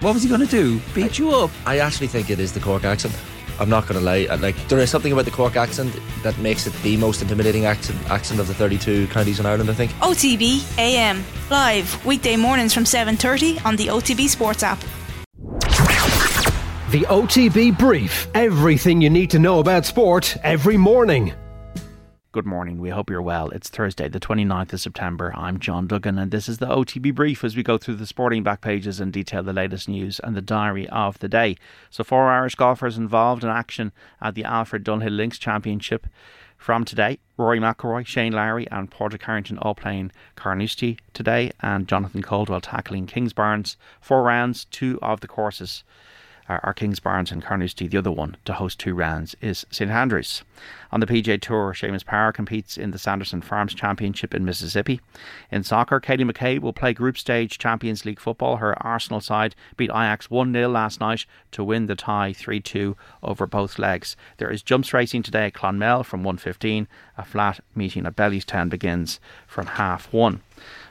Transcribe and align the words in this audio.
What 0.00 0.14
was 0.14 0.22
he 0.22 0.28
going 0.28 0.42
to 0.42 0.46
do? 0.46 0.80
Beat 0.94 1.18
you 1.18 1.32
up? 1.32 1.50
I 1.66 1.80
actually 1.80 2.06
think 2.06 2.30
it 2.30 2.38
is 2.38 2.52
the 2.52 2.60
Cork 2.60 2.84
accent. 2.84 3.18
I'm 3.58 3.68
not 3.68 3.88
going 3.88 3.98
to 3.98 4.04
lie. 4.06 4.26
Uh, 4.30 4.38
like 4.38 4.54
there 4.68 4.78
is 4.78 4.90
something 4.90 5.12
about 5.12 5.24
the 5.24 5.32
Cork 5.32 5.56
accent 5.56 5.92
that 6.22 6.38
makes 6.38 6.68
it 6.68 6.72
the 6.84 6.96
most 6.96 7.20
intimidating 7.20 7.64
accent 7.64 7.98
accent 8.08 8.38
of 8.38 8.46
the 8.46 8.54
32 8.54 9.08
counties 9.08 9.40
in 9.40 9.46
Ireland. 9.46 9.68
I 9.70 9.74
think. 9.74 9.90
OTB 9.94 10.78
AM 10.78 11.24
live 11.50 12.06
weekday 12.06 12.36
mornings 12.36 12.72
from 12.72 12.84
7:30 12.84 13.58
on 13.64 13.74
the 13.74 13.88
OTB 13.88 14.28
Sports 14.28 14.62
app. 14.62 14.78
The 16.92 17.04
OTB 17.08 17.76
Brief. 17.76 18.28
Everything 18.34 19.00
you 19.00 19.10
need 19.10 19.30
to 19.30 19.40
know 19.40 19.58
about 19.58 19.84
sport 19.84 20.36
every 20.44 20.76
morning. 20.76 21.32
Good 22.30 22.44
morning. 22.44 22.78
We 22.78 22.90
hope 22.90 23.08
you're 23.08 23.22
well. 23.22 23.48
It's 23.48 23.70
Thursday, 23.70 24.06
the 24.06 24.20
29th 24.20 24.74
of 24.74 24.80
September. 24.82 25.32
I'm 25.34 25.58
John 25.58 25.86
Duggan, 25.86 26.18
and 26.18 26.30
this 26.30 26.46
is 26.46 26.58
the 26.58 26.66
OTB 26.66 27.14
Brief 27.14 27.42
as 27.42 27.56
we 27.56 27.62
go 27.62 27.78
through 27.78 27.94
the 27.94 28.04
sporting 28.04 28.42
back 28.42 28.60
pages 28.60 29.00
and 29.00 29.10
detail 29.10 29.42
the 29.42 29.54
latest 29.54 29.88
news 29.88 30.20
and 30.22 30.36
the 30.36 30.42
diary 30.42 30.86
of 30.90 31.18
the 31.20 31.28
day. 31.30 31.56
So, 31.88 32.04
four 32.04 32.28
Irish 32.28 32.54
golfers 32.54 32.98
involved 32.98 33.44
in 33.44 33.48
action 33.48 33.92
at 34.20 34.34
the 34.34 34.44
Alfred 34.44 34.84
Dunhill 34.84 35.16
Links 35.16 35.38
Championship 35.38 36.06
from 36.58 36.84
today. 36.84 37.18
Rory 37.38 37.60
McIlroy, 37.60 38.06
Shane 38.06 38.34
Lowry, 38.34 38.68
and 38.70 38.90
Padraig 38.90 39.22
Harrington 39.22 39.56
all 39.56 39.74
playing 39.74 40.12
Carnoustie 40.36 40.98
today, 41.14 41.50
and 41.60 41.88
Jonathan 41.88 42.20
Caldwell 42.20 42.60
tackling 42.60 43.06
Kingsbarns. 43.06 43.76
Four 44.02 44.22
rounds, 44.22 44.66
two 44.66 44.98
of 45.00 45.20
the 45.20 45.28
courses 45.28 45.82
Uh, 46.48 46.58
are 46.62 46.72
Kingsbarns 46.72 47.30
and 47.30 47.42
Carnoustie. 47.42 47.88
The 47.88 47.98
other 47.98 48.10
one 48.10 48.36
to 48.46 48.54
host 48.54 48.78
two 48.78 48.94
rounds 48.94 49.36
is 49.42 49.66
St 49.70 49.90
Andrews. 49.90 50.42
On 50.90 51.00
the 51.00 51.06
PGA 51.06 51.38
Tour, 51.38 51.74
Seamus 51.74 52.06
Power 52.06 52.32
competes 52.32 52.78
in 52.78 52.90
the 52.90 52.98
Sanderson 52.98 53.42
Farms 53.42 53.74
Championship 53.74 54.34
in 54.34 54.46
Mississippi. 54.46 55.00
In 55.50 55.62
soccer, 55.62 56.00
Katie 56.00 56.24
McCabe 56.24 56.60
will 56.60 56.72
play 56.72 56.94
group 56.94 57.18
stage 57.18 57.58
Champions 57.58 58.06
League 58.06 58.18
football. 58.18 58.56
Her 58.56 58.74
Arsenal 58.82 59.20
side 59.20 59.54
beat 59.76 59.90
Ajax 59.90 60.30
1 60.30 60.52
0 60.52 60.68
last 60.70 61.00
night 61.00 61.26
to 61.52 61.62
win 61.62 61.86
the 61.86 61.94
tie 61.94 62.32
3 62.32 62.60
2 62.60 62.96
over 63.22 63.46
both 63.46 63.78
legs. 63.78 64.16
There 64.38 64.50
is 64.50 64.62
jumps 64.62 64.94
racing 64.94 65.24
today 65.24 65.46
at 65.46 65.54
Clonmel 65.54 66.02
from 66.04 66.22
1.15. 66.22 66.86
A 67.18 67.24
flat 67.24 67.60
meeting 67.74 68.06
at 68.06 68.16
Bellewstown 68.16 68.70
begins 68.70 69.20
from 69.46 69.66
half 69.66 70.10
one. 70.12 70.40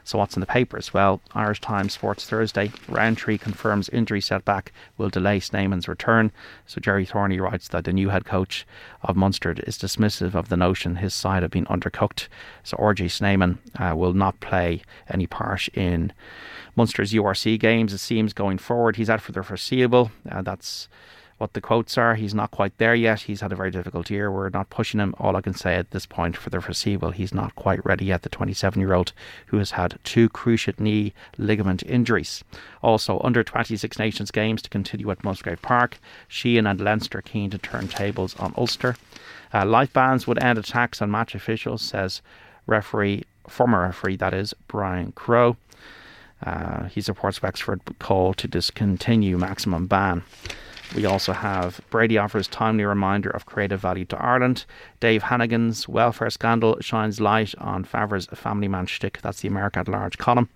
So 0.03 0.17
what's 0.17 0.35
in 0.35 0.39
the 0.39 0.45
papers? 0.45 0.93
Well, 0.93 1.21
Irish 1.33 1.61
Times 1.61 1.93
Sports 1.93 2.25
Thursday. 2.25 2.71
Rowntree 2.87 3.37
confirms 3.37 3.89
injury 3.89 4.21
setback 4.21 4.71
will 4.97 5.09
delay 5.09 5.39
Snyman's 5.39 5.87
return. 5.87 6.31
So 6.65 6.79
Gerry 6.79 7.05
Thornley 7.05 7.39
writes 7.39 7.67
that 7.69 7.83
the 7.83 7.93
new 7.93 8.09
head 8.09 8.25
coach 8.25 8.65
of 9.03 9.15
Munster 9.15 9.55
is 9.65 9.77
dismissive 9.77 10.33
of 10.33 10.49
the 10.49 10.57
notion 10.57 10.95
his 10.95 11.13
side 11.13 11.43
have 11.43 11.51
been 11.51 11.65
undercooked. 11.65 12.27
So 12.63 12.77
RG 12.77 13.11
Snyman 13.11 13.59
uh, 13.77 13.93
will 13.95 14.13
not 14.13 14.39
play 14.39 14.81
any 15.09 15.27
part 15.27 15.67
in 15.69 16.13
Munster's 16.75 17.11
URC 17.11 17.59
games. 17.59 17.93
It 17.93 17.97
seems 17.97 18.33
going 18.33 18.59
forward 18.59 18.95
he's 18.95 19.09
out 19.09 19.21
for 19.21 19.31
the 19.31 19.43
foreseeable. 19.43 20.11
Uh, 20.29 20.41
that's 20.41 20.87
what 21.37 21.53
the 21.53 21.61
quotes 21.61 21.97
are. 21.97 22.15
He's 22.15 22.33
not 22.33 22.51
quite 22.51 22.77
there 22.77 22.95
yet. 22.95 23.21
He's 23.21 23.41
had 23.41 23.51
a 23.51 23.55
very 23.55 23.69
difficult 23.71 24.09
year. 24.09 24.31
We're 24.31 24.49
not 24.49 24.69
pushing 24.69 24.99
him. 24.99 25.13
All 25.19 25.35
I 25.35 25.41
can 25.41 25.53
say 25.53 25.75
at 25.75 25.91
this 25.91 26.05
point 26.05 26.35
for 26.35 26.49
the 26.49 26.61
foreseeable, 26.61 27.11
he's 27.11 27.33
not 27.33 27.55
quite 27.55 27.85
ready 27.85 28.05
yet. 28.05 28.23
The 28.23 28.29
27 28.29 28.79
year 28.79 28.93
old 28.93 29.13
who 29.47 29.57
has 29.57 29.71
had 29.71 29.99
two 30.03 30.29
cruciate 30.29 30.79
knee 30.79 31.13
ligament 31.37 31.83
injuries. 31.83 32.43
Also, 32.81 33.19
under 33.23 33.43
26 33.43 33.99
Nations 33.99 34.31
games 34.31 34.61
to 34.63 34.69
continue 34.69 35.11
at 35.11 35.23
Musgrave 35.23 35.61
Park. 35.61 35.99
Sheehan 36.27 36.65
and 36.65 36.81
Leinster 36.81 37.21
keen 37.21 37.49
to 37.51 37.57
turn 37.57 37.87
tables 37.87 38.35
on 38.37 38.53
Ulster. 38.57 38.95
Uh, 39.53 39.65
life 39.65 39.93
bans 39.93 40.27
would 40.27 40.41
end 40.43 40.57
attacks 40.57 41.01
on 41.01 41.11
match 41.11 41.35
officials, 41.35 41.81
says 41.81 42.21
referee, 42.65 43.23
former 43.47 43.83
referee, 43.83 44.17
that 44.17 44.33
is, 44.33 44.53
Brian 44.67 45.11
Crowe. 45.13 45.55
Uh, 46.45 46.83
he 46.85 47.01
supports 47.01 47.41
Wexford 47.41 47.81
call 47.99 48.33
to 48.35 48.47
discontinue 48.47 49.37
maximum 49.37 49.87
ban. 49.87 50.23
We 50.95 51.05
also 51.05 51.33
have 51.33 51.81
Brady 51.89 52.17
offers 52.17 52.47
timely 52.47 52.85
reminder 52.85 53.29
of 53.29 53.45
creative 53.45 53.81
value 53.81 54.05
to 54.05 54.21
Ireland. 54.21 54.65
Dave 54.99 55.23
Hannigan's 55.23 55.87
welfare 55.87 56.29
scandal 56.29 56.77
shines 56.81 57.19
light 57.19 57.53
on 57.59 57.83
Favre's 57.83 58.27
family 58.27 58.67
man 58.67 58.85
shtick. 58.85 59.19
That's 59.21 59.41
the 59.41 59.47
America 59.47 59.79
at 59.79 59.87
Large 59.87 60.17
column. 60.17 60.49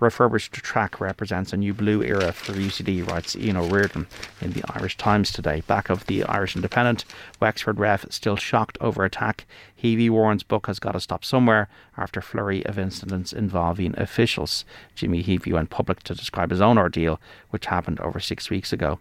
Refurbished 0.00 0.52
track 0.52 1.00
represents 1.00 1.52
a 1.52 1.56
new 1.56 1.74
blue 1.74 2.02
era 2.02 2.32
for 2.32 2.52
UCD, 2.52 3.08
writes 3.08 3.34
Ian 3.34 3.56
O'Riordan 3.56 4.06
in 4.40 4.52
the 4.52 4.62
Irish 4.74 4.96
Times 4.96 5.32
today. 5.32 5.62
Back 5.66 5.90
of 5.90 6.06
the 6.06 6.22
Irish 6.24 6.54
Independent, 6.54 7.04
Wexford 7.40 7.80
ref 7.80 8.06
still 8.10 8.36
shocked 8.36 8.78
over 8.80 9.04
attack. 9.04 9.44
Heavey 9.82 10.08
Warren's 10.08 10.44
book 10.44 10.68
has 10.68 10.78
got 10.78 10.92
to 10.92 11.00
stop 11.00 11.24
somewhere 11.24 11.68
after 11.96 12.20
flurry 12.20 12.64
of 12.66 12.78
incidents 12.78 13.32
involving 13.32 13.98
officials. 13.98 14.64
Jimmy 14.94 15.22
Heavey 15.22 15.52
went 15.52 15.70
public 15.70 16.02
to 16.04 16.14
describe 16.14 16.50
his 16.50 16.60
own 16.60 16.78
ordeal, 16.78 17.20
which 17.50 17.66
happened 17.66 17.98
over 17.98 18.20
six 18.20 18.50
weeks 18.50 18.72
ago. 18.72 19.00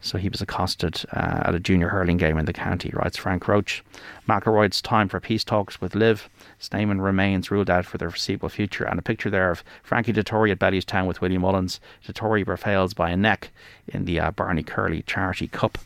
So 0.00 0.16
he 0.16 0.28
was 0.28 0.40
accosted 0.40 1.02
uh, 1.12 1.42
at 1.44 1.54
a 1.54 1.60
junior 1.60 1.88
hurling 1.88 2.18
game 2.18 2.38
in 2.38 2.44
the 2.44 2.52
county, 2.52 2.90
writes 2.94 3.16
Frank 3.16 3.48
Roche. 3.48 3.82
McIlroy's 4.28 4.80
time 4.80 5.08
for 5.08 5.18
peace 5.20 5.44
talks 5.44 5.80
with 5.80 5.94
Liv. 5.94 6.28
Snyman 6.58 7.00
remains 7.00 7.50
ruled 7.50 7.68
out 7.68 7.84
for 7.84 7.98
the 7.98 8.08
foreseeable 8.08 8.48
future. 8.48 8.84
And 8.84 8.98
a 8.98 9.02
picture 9.02 9.30
there 9.30 9.50
of 9.50 9.64
Frankie 9.82 10.12
Dettori 10.12 10.52
at 10.52 10.58
Bellewstown 10.58 11.06
with 11.06 11.20
Willie 11.20 11.38
Mullins. 11.38 11.80
Dettori 12.06 12.44
prevails 12.44 12.94
by 12.94 13.10
a 13.10 13.16
neck 13.16 13.50
in 13.88 14.04
the 14.04 14.20
uh, 14.20 14.30
Barney 14.30 14.62
Curley 14.62 15.02
Charity 15.02 15.48
Cup. 15.48 15.78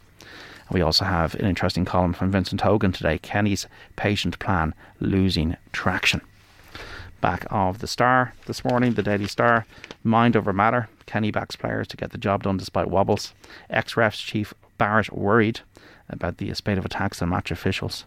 We 0.70 0.82
also 0.82 1.04
have 1.04 1.34
an 1.34 1.46
interesting 1.46 1.84
column 1.84 2.12
from 2.12 2.30
Vincent 2.30 2.60
Hogan 2.60 2.92
today 2.92 3.18
Kenny's 3.18 3.66
patient 3.96 4.38
plan 4.38 4.74
losing 5.00 5.56
traction 5.72 6.20
back 7.22 7.46
of 7.50 7.78
the 7.78 7.86
Star 7.86 8.34
this 8.44 8.62
morning, 8.64 8.92
the 8.92 9.02
Daily 9.02 9.28
Star. 9.28 9.64
Mind 10.04 10.36
over 10.36 10.52
matter. 10.52 10.90
Kenny 11.06 11.30
backs 11.30 11.56
players 11.56 11.88
to 11.88 11.96
get 11.96 12.10
the 12.10 12.18
job 12.18 12.42
done 12.42 12.56
despite 12.56 12.90
wobbles. 12.90 13.34
Ex 13.70 13.94
refs 13.94 14.24
chief 14.24 14.54
Barrett 14.78 15.12
worried 15.12 15.60
about 16.08 16.38
the 16.38 16.52
spate 16.54 16.78
of 16.78 16.84
attacks 16.84 17.22
on 17.22 17.28
match 17.28 17.50
officials. 17.50 18.04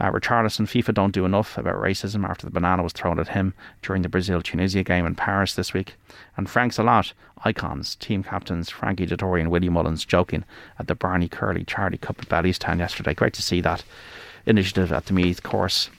Uh, 0.00 0.10
Richarlison, 0.10 0.66
FIFA 0.66 0.94
don't 0.94 1.14
do 1.14 1.24
enough 1.24 1.58
about 1.58 1.74
racism 1.74 2.28
after 2.28 2.46
the 2.46 2.52
banana 2.52 2.82
was 2.82 2.92
thrown 2.92 3.18
at 3.18 3.28
him 3.28 3.54
during 3.82 4.02
the 4.02 4.08
Brazil 4.08 4.42
Tunisia 4.42 4.82
game 4.82 5.06
in 5.06 5.14
Paris 5.14 5.54
this 5.54 5.72
week. 5.72 5.94
And 6.36 6.48
Frank 6.48 6.72
Salot, 6.72 7.12
icons, 7.44 7.94
team 7.96 8.22
captains 8.22 8.70
Frankie 8.70 9.06
Dettori 9.06 9.40
and 9.40 9.50
Willie 9.50 9.68
Mullins 9.68 10.04
joking 10.04 10.44
at 10.78 10.86
the 10.88 10.94
Barney 10.94 11.28
Curley 11.28 11.64
Charity 11.64 11.98
Cup 11.98 12.18
at 12.18 12.28
Bellewstown 12.28 12.78
yesterday. 12.78 13.14
Great 13.14 13.34
to 13.34 13.42
see 13.42 13.60
that 13.60 13.84
initiative 14.46 14.92
at 14.92 15.06
the 15.06 15.12
Meath 15.12 15.42
course 15.42 15.90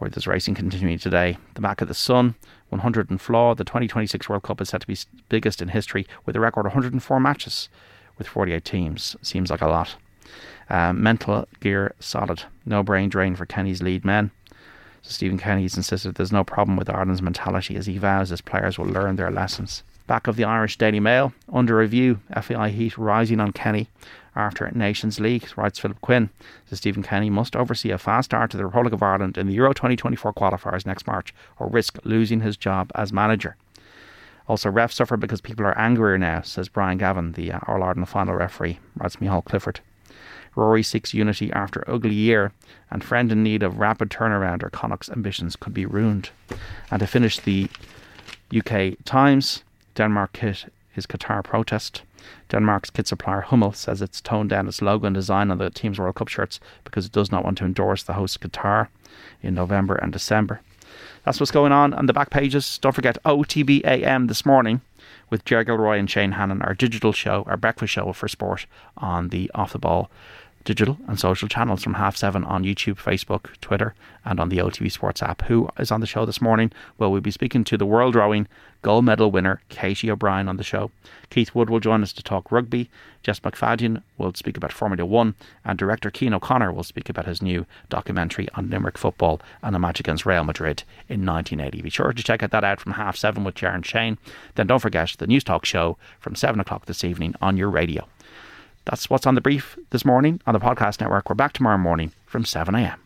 where 0.00 0.08
there's 0.08 0.26
racing 0.26 0.54
continuing 0.54 0.98
today. 0.98 1.36
The 1.54 1.60
back 1.60 1.82
of 1.82 1.88
the 1.88 1.94
Sun, 1.94 2.34
100 2.70 3.10
and 3.10 3.20
Flaw. 3.20 3.54
The 3.54 3.64
2026 3.64 4.28
World 4.30 4.42
Cup 4.42 4.60
is 4.60 4.70
set 4.70 4.80
to 4.80 4.86
be 4.86 4.96
biggest 5.28 5.60
in 5.60 5.68
history 5.68 6.06
with 6.24 6.34
a 6.34 6.40
record 6.40 6.64
104 6.64 7.20
matches 7.20 7.68
with 8.16 8.26
48 8.26 8.64
teams. 8.64 9.14
Seems 9.20 9.50
like 9.50 9.60
a 9.60 9.66
lot. 9.66 9.96
Um, 10.70 11.02
mental 11.02 11.46
gear 11.60 11.94
solid. 12.00 12.44
No 12.64 12.82
brain 12.82 13.10
drain 13.10 13.36
for 13.36 13.44
Kenny's 13.44 13.82
lead 13.82 14.04
men. 14.04 14.30
So 15.02 15.10
Stephen 15.10 15.38
Kenny's 15.38 15.76
insisted 15.76 16.14
there's 16.14 16.32
no 16.32 16.44
problem 16.44 16.78
with 16.78 16.88
Ireland's 16.88 17.22
mentality 17.22 17.76
as 17.76 17.86
he 17.86 17.98
vows 17.98 18.30
his 18.30 18.40
players 18.40 18.78
will 18.78 18.86
learn 18.86 19.16
their 19.16 19.30
lessons. 19.30 19.82
Back 20.06 20.26
of 20.26 20.36
the 20.36 20.44
Irish 20.44 20.78
Daily 20.78 21.00
Mail, 21.00 21.34
under 21.52 21.76
review, 21.76 22.20
FAI 22.40 22.70
heat 22.70 22.96
rising 22.96 23.38
on 23.38 23.52
Kenny 23.52 23.88
after 24.40 24.70
Nations 24.70 25.20
League, 25.20 25.48
writes 25.56 25.78
Philip 25.78 26.00
Quinn. 26.00 26.30
So 26.66 26.76
Stephen 26.76 27.02
Kenny 27.02 27.30
must 27.30 27.54
oversee 27.54 27.90
a 27.90 27.98
fast 27.98 28.26
start 28.30 28.50
to 28.50 28.56
the 28.56 28.64
Republic 28.64 28.94
of 28.94 29.02
Ireland 29.02 29.36
in 29.36 29.46
the 29.46 29.54
Euro 29.54 29.72
2024 29.72 30.32
qualifiers 30.32 30.86
next 30.86 31.06
March 31.06 31.34
or 31.58 31.68
risk 31.68 31.98
losing 32.04 32.40
his 32.40 32.56
job 32.56 32.90
as 32.94 33.12
manager. 33.12 33.56
Also, 34.48 34.70
refs 34.70 34.94
suffer 34.94 35.16
because 35.16 35.40
people 35.40 35.64
are 35.64 35.78
angrier 35.78 36.18
now, 36.18 36.40
says 36.40 36.68
Brian 36.68 36.98
Gavin, 36.98 37.32
the 37.32 37.52
uh, 37.52 37.60
All 37.68 37.82
Ireland 37.82 38.08
final 38.08 38.34
referee, 38.34 38.80
writes 38.96 39.16
Micheál 39.16 39.44
Clifford. 39.44 39.80
Rory 40.56 40.82
seeks 40.82 41.14
unity 41.14 41.52
after 41.52 41.88
ugly 41.88 42.14
year, 42.14 42.50
and 42.90 43.04
friend 43.04 43.30
in 43.30 43.44
need 43.44 43.62
of 43.62 43.78
rapid 43.78 44.10
turnaround 44.10 44.64
or 44.64 44.70
Connacht's 44.70 45.08
ambitions 45.08 45.54
could 45.54 45.72
be 45.72 45.86
ruined. 45.86 46.30
And 46.90 46.98
to 46.98 47.06
finish 47.06 47.38
the 47.38 47.68
UK 48.52 48.96
Times, 49.04 49.62
Denmark 49.94 50.36
hit 50.36 50.72
his 50.90 51.06
Qatar 51.06 51.44
protest. 51.44 52.02
Denmark's 52.48 52.90
kit 52.90 53.06
supplier 53.06 53.42
Hummel 53.42 53.72
says 53.72 54.02
it's 54.02 54.20
toned 54.20 54.50
down 54.50 54.68
its 54.68 54.82
logo 54.82 55.06
and 55.06 55.14
design 55.14 55.50
on 55.50 55.58
the 55.58 55.70
team's 55.70 55.98
World 55.98 56.16
Cup 56.16 56.28
shirts 56.28 56.60
because 56.84 57.06
it 57.06 57.12
does 57.12 57.30
not 57.30 57.44
want 57.44 57.58
to 57.58 57.64
endorse 57.64 58.02
the 58.02 58.14
host 58.14 58.40
Qatar 58.40 58.88
in 59.42 59.54
November 59.54 59.94
and 59.96 60.12
December. 60.12 60.60
That's 61.24 61.38
what's 61.38 61.52
going 61.52 61.72
on 61.72 61.92
on 61.94 62.06
the 62.06 62.12
back 62.12 62.30
pages. 62.30 62.78
Don't 62.78 62.94
forget 62.94 63.22
OTB 63.24 63.84
AM 63.84 64.26
this 64.26 64.46
morning 64.46 64.80
with 65.28 65.44
Ger 65.44 65.64
Gilroy 65.64 65.98
and 65.98 66.10
Shane 66.10 66.32
Hannon, 66.32 66.62
our 66.62 66.74
digital 66.74 67.12
show, 67.12 67.44
our 67.46 67.56
breakfast 67.56 67.92
show 67.92 68.12
for 68.12 68.28
sport 68.28 68.66
on 68.96 69.28
the 69.28 69.50
Off 69.54 69.72
the 69.72 69.78
Ball 69.78 70.10
digital 70.64 70.98
and 71.08 71.18
social 71.18 71.48
channels 71.48 71.82
from 71.82 71.94
half 71.94 72.16
seven 72.16 72.44
on 72.44 72.64
YouTube, 72.64 72.96
Facebook, 72.96 73.46
Twitter, 73.60 73.94
and 74.24 74.38
on 74.38 74.48
the 74.48 74.58
OTB 74.58 74.92
Sports 74.92 75.22
app. 75.22 75.42
Who 75.42 75.68
is 75.78 75.90
on 75.90 76.00
the 76.00 76.06
show 76.06 76.26
this 76.26 76.40
morning? 76.40 76.70
Well, 76.98 77.10
we'll 77.10 77.20
be 77.20 77.30
speaking 77.30 77.64
to 77.64 77.76
the 77.76 77.86
world 77.86 78.14
rowing 78.14 78.46
gold 78.82 79.04
medal 79.04 79.30
winner 79.30 79.60
Katie 79.68 80.10
O'Brien 80.10 80.48
on 80.48 80.56
the 80.56 80.64
show. 80.64 80.90
Keith 81.28 81.54
Wood 81.54 81.70
will 81.70 81.80
join 81.80 82.02
us 82.02 82.12
to 82.14 82.22
talk 82.22 82.50
rugby. 82.50 82.88
Jess 83.22 83.40
McFadden 83.40 84.02
will 84.16 84.32
speak 84.34 84.56
about 84.56 84.72
Formula 84.72 85.04
One, 85.04 85.34
and 85.64 85.78
director 85.78 86.10
Cian 86.10 86.34
O'Connor 86.34 86.72
will 86.72 86.82
speak 86.82 87.08
about 87.08 87.26
his 87.26 87.42
new 87.42 87.66
documentary 87.88 88.48
on 88.54 88.70
Limerick 88.70 88.96
football 88.96 89.40
and 89.62 89.74
the 89.74 89.78
match 89.78 90.00
against 90.00 90.24
Real 90.24 90.44
Madrid 90.44 90.84
in 91.08 91.26
1980. 91.26 91.82
Be 91.82 91.90
sure 91.90 92.12
to 92.12 92.22
check 92.22 92.42
out 92.42 92.50
that 92.50 92.64
out 92.64 92.80
from 92.80 92.92
half 92.92 93.16
seven 93.16 93.44
with 93.44 93.58
Sharon 93.58 93.82
Shane. 93.82 94.18
Then 94.54 94.66
don't 94.66 94.78
forget 94.78 95.14
the 95.18 95.26
Newstalk 95.26 95.64
show 95.64 95.98
from 96.18 96.34
seven 96.34 96.60
o'clock 96.60 96.86
this 96.86 97.04
evening 97.04 97.34
on 97.40 97.56
your 97.56 97.70
radio. 97.70 98.06
That's 98.84 99.08
what's 99.10 99.26
on 99.26 99.34
the 99.34 99.40
brief 99.40 99.78
this 99.90 100.04
morning 100.04 100.40
on 100.46 100.54
the 100.54 100.60
podcast 100.60 101.00
network. 101.00 101.28
We're 101.28 101.34
back 101.34 101.52
tomorrow 101.52 101.78
morning 101.78 102.12
from 102.26 102.44
7 102.44 102.74
a.m. 102.74 103.00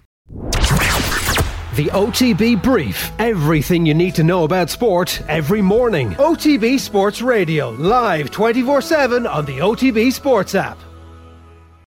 The 1.74 1.86
OTB 1.86 2.62
Brief. 2.62 3.10
Everything 3.18 3.84
you 3.84 3.94
need 3.94 4.14
to 4.14 4.22
know 4.22 4.44
about 4.44 4.70
sport 4.70 5.20
every 5.28 5.60
morning. 5.60 6.10
OTB 6.12 6.78
Sports 6.78 7.20
Radio. 7.20 7.70
Live 7.70 8.30
24 8.30 8.80
7 8.80 9.26
on 9.26 9.44
the 9.44 9.58
OTB 9.58 10.12
Sports 10.12 10.54
app. 10.54 10.78